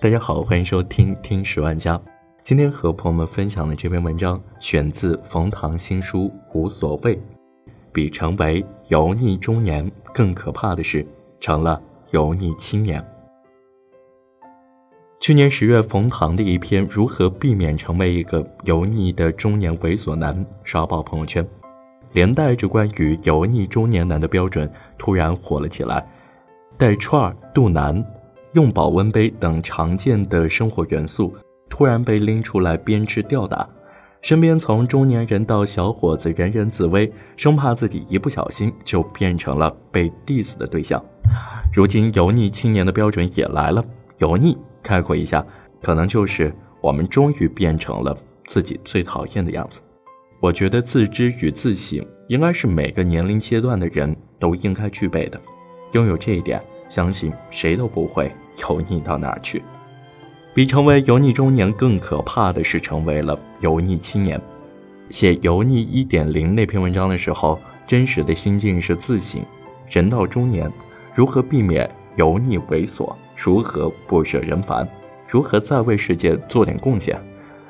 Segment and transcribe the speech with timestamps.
[0.00, 1.98] 大家好，欢迎收听《听十万家》。
[2.40, 7.16] 今天和朋友们分享的这篇文章选自冯唐新书《无所谓》。
[7.92, 11.04] 比成为油腻中年更可怕的是，
[11.40, 11.82] 成了
[12.12, 13.04] 油腻青年。
[15.18, 21.44] 去年十月，冯唐的一篇《如何避免成为一个油腻的中年猥琐男》刷爆朋友圈，
[22.12, 26.06] 连带着关于油腻中年男的标准突然火了起来。
[26.76, 28.00] 带串儿、肚腩、
[28.52, 31.34] 用保温杯等常见的生活元素
[31.68, 33.68] 突然被拎出来鞭笞吊打，
[34.22, 41.02] 身边从中年人到小伙子人人自危，生怕自己一不小心就变成了被 diss 的对象。
[41.72, 43.84] 如今油腻青年的标准也来了，
[44.18, 45.44] 油腻概括一下，
[45.82, 49.80] 可能就是我们终于变成了自己最讨厌的样子。
[50.40, 55.40] 我觉得自知与自省应该是每个年龄阶段的人都应该具备的。
[55.92, 59.62] 拥有这一点，相信谁都不会 油腻到哪去。
[60.54, 64.40] 比成为油腻中年更可怕的是成为了油腻青年。
[65.10, 69.40] 写《油腻一点零》那篇文章的时候，真实的心境是自省：
[69.88, 70.70] 人到中年，
[71.14, 73.14] 如何避免油腻猥琐？
[73.36, 74.86] 如何不惹人烦？
[75.28, 77.18] 如何再为世界做点贡献？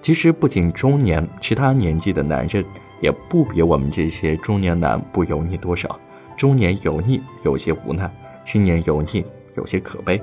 [0.00, 2.64] 其实，不仅中年，其他年纪的男人
[3.00, 6.00] 也不比我们这些中年男不油腻多少。
[6.36, 8.10] 中年油腻有些无奈，
[8.44, 9.24] 青年油腻
[9.56, 10.20] 有些可悲。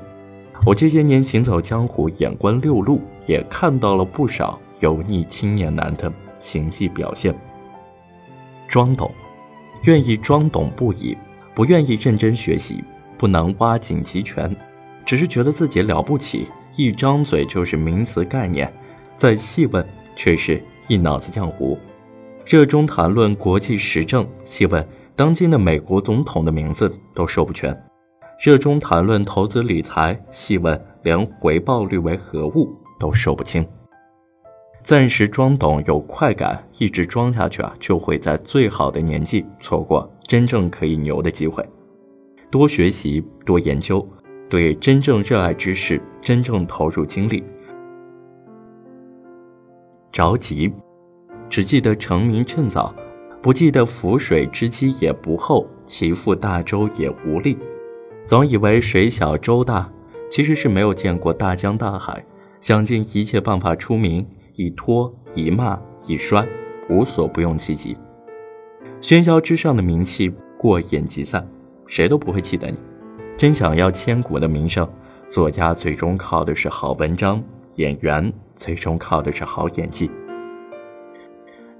[0.66, 7.34] 我这些年行走江湖，眼观六路，也看到了不少油腻青年男的行迹表现。
[8.68, 9.12] 装懂，
[9.84, 11.16] 愿意装懂不已，
[11.54, 12.84] 不愿意认真学习，
[13.18, 14.54] 不能挖井集权，
[15.06, 18.72] 只是觉得自己了不起，一张嘴就是名词概念，
[19.16, 21.78] 再细问却是一脑子浆糊。
[22.46, 24.86] 热衷谈论国际时政，细问。
[25.16, 27.76] 当今的美国总统的名字都说不全，
[28.40, 33.68] 热衷谈论投资理财，细问连回报率为何物都说不清。
[34.84, 41.68] 暂时装懂有快感，一直装下去啊，就会在最好的年纪错过真正可以牛的机会。
[42.52, 44.08] 多学习，多研究，
[44.48, 47.44] 对真正热爱之事真正投入精力。
[50.12, 50.72] 着急，
[51.50, 52.94] 只记得成名趁早。
[53.42, 57.58] 不记得浮水之机也不厚，其覆大舟也无力。
[58.28, 59.90] 总以为水小舟大，
[60.30, 62.24] 其实是没有见过大江大海。
[62.60, 66.46] 想尽一切办法出名，一拖一骂一摔，
[66.90, 67.96] 无所不用其极。
[69.00, 71.48] 喧嚣之上的名气过眼即散，
[71.86, 72.78] 谁都不会记得你。
[73.38, 74.90] 真想要千古的名声，
[75.30, 77.42] 作家最终靠的是好文章，
[77.76, 80.12] 演员最终靠的是好演技。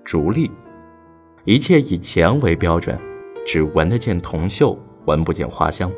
[0.06, 0.50] 逐利。
[1.44, 2.98] 一切以钱为标准，
[3.46, 5.92] 只闻得见铜锈，闻不见花香。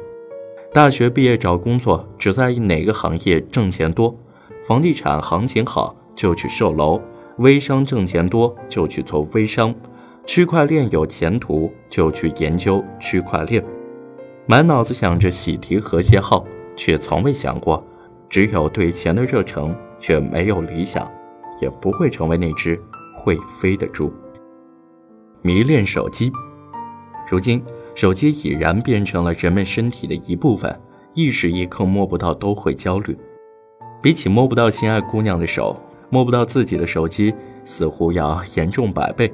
[0.71, 4.15] 大学毕业找工作，只在意哪个行业挣钱多。
[4.63, 7.01] 房地产行情好就去售楼，
[7.37, 9.73] 微商挣钱多就去做微商，
[10.27, 13.63] 区块链有前途就去研究区块链。
[14.45, 17.83] 满脑子想着喜提和谐号，却从未想过，
[18.29, 21.11] 只有对钱的热诚，却没有理想，
[21.59, 22.79] 也不会成为那只
[23.15, 24.13] 会飞的猪。
[25.41, 26.31] 迷恋手机，
[27.27, 27.63] 如今
[27.99, 30.73] 手机已然变成了人们身体的一部分，
[31.13, 33.17] 一时一刻摸不到都会焦虑。
[34.01, 35.75] 比起摸不到心爱姑娘的手，
[36.09, 39.29] 摸不到自己的手机似乎要严重百倍。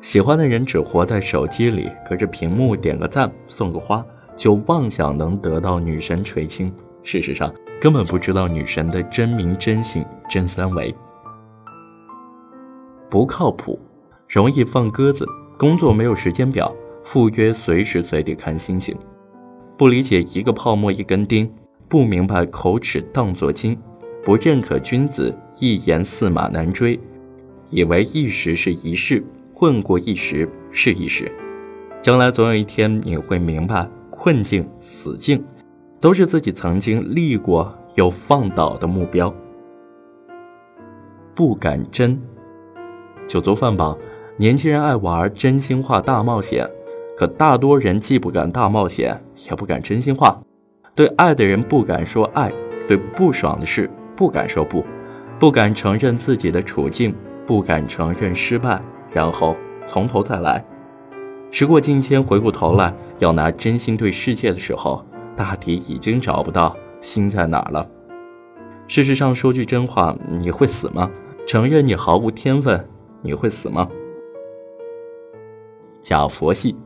[0.00, 4.02] 喜欢的人只活在手机里，隔着屏幕点个赞、送个花，
[4.34, 6.72] 就妄想能得到女神垂青。
[7.02, 10.94] 事实上，根本不知道女神的真名真姓真三维。
[13.10, 13.78] 不靠谱。
[14.26, 15.26] 容易放鸽子，
[15.58, 18.96] 工作没有时间表，赴约随时随地看星星，
[19.76, 21.50] 不理解一个泡沫一根钉，
[21.88, 23.78] 不明白口齿当作金，
[24.24, 26.98] 不认可君子一言驷马难追，
[27.70, 31.32] 以为一时是一世，混过一时是一时，
[32.02, 35.42] 将来总有一天你会明白，困境死境，
[36.00, 39.34] 都是自己曾经立过又放倒的目标。
[41.34, 42.20] 不敢真，
[43.26, 43.96] 酒足饭饱。
[44.40, 46.64] 年轻人爱玩真心话大冒险，
[47.18, 49.20] 可大多人既不敢大冒险，
[49.50, 50.40] 也不敢真心话。
[50.94, 52.52] 对爱的人不敢说爱，
[52.86, 54.84] 对不爽的事不敢说不，
[55.40, 57.12] 不敢承认自己的处境，
[57.44, 58.80] 不敢承认失败，
[59.10, 59.56] 然后
[59.88, 60.64] 从头再来。
[61.50, 65.04] 时过境迁，回过头来要拿真心对世界的时候，
[65.34, 67.84] 大抵已经找不到心在哪儿了。
[68.86, 71.10] 事实上，说句真话，你会死吗？
[71.48, 72.88] 承认你毫无天分，
[73.22, 73.88] 你会死吗？
[76.00, 76.76] 假佛系，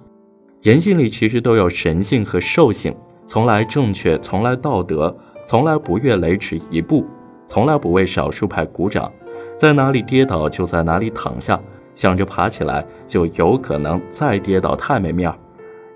[0.63, 2.95] 人性里其实都有神性和兽性，
[3.27, 5.13] 从来正确，从来道德，
[5.45, 7.05] 从来不越雷池一步，
[7.49, 9.11] 从来不为少数派鼓掌，
[9.59, 11.61] 在哪里跌倒就在哪里躺下，
[11.97, 15.37] 想着爬起来就有可能再跌倒，太没面儿。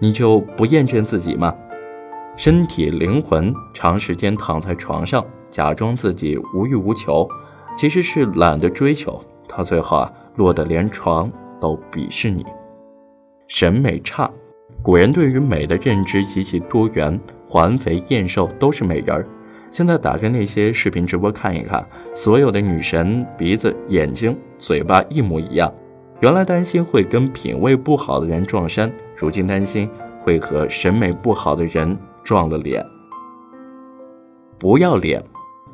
[0.00, 1.54] 你就不厌倦自己吗？
[2.36, 7.28] 身体灵魂长时间躺在床上，假装自己无欲无求，
[7.76, 11.30] 其实是懒得追求，到最后啊，落得连床
[11.60, 12.44] 都鄙视你。
[13.46, 14.28] 审美差，
[14.86, 19.26] 古人对于美的认知极其多元，环肥燕瘦都是美人儿。
[19.68, 21.84] 现在打开那些视频直播看一看，
[22.14, 25.74] 所有的女神鼻子、眼睛、嘴巴一模一样。
[26.20, 29.90] 原来担心会跟品味不好的人撞衫，如今担心
[30.22, 31.98] 会和审美不好的人。
[32.22, 32.86] 撞了脸，
[34.56, 35.20] 不要脸，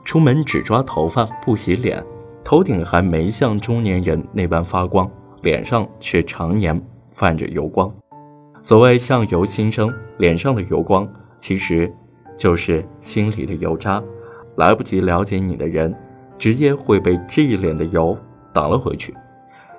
[0.07, 2.03] 出门只抓头发不洗脸，
[2.43, 5.11] 头顶还没像中年人那般发光，
[5.43, 6.83] 脸上却常年
[7.13, 7.93] 泛着油光。
[8.63, 11.07] 所谓相由心生，脸上的油光
[11.39, 11.93] 其实
[12.39, 14.03] 就是心里的油渣。
[14.57, 15.95] 来不及了解你的人，
[16.39, 18.17] 直接会被这一脸的油
[18.53, 19.15] 挡了回去。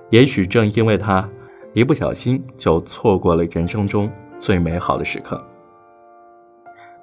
[0.09, 1.29] 也许正因为他，
[1.73, 5.41] 一不小心就错过了人生中最美好的时刻。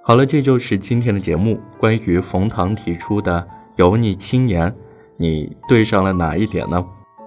[0.03, 1.61] 好了，这就是今天的节目。
[1.79, 3.47] 关于冯唐提出的
[3.77, 4.75] 油腻青年，
[5.17, 6.85] 你对上了哪一点呢？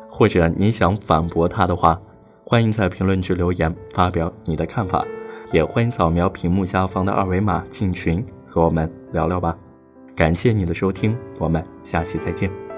[0.10, 2.00] 或者你想反驳他的话，
[2.44, 5.06] 欢迎在评论区留言发表你的看法，
[5.51, 9.57] 也欢迎扫描屏幕下方的二维码进群和我们聊聊吧。
[10.16, 12.73] 感谢你的收听，我们下期再见。